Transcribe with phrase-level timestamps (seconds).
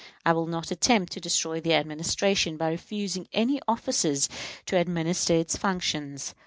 [0.25, 4.29] I will not attempt to destroy the Administration by refusing any officers
[4.65, 6.33] to administer its functions.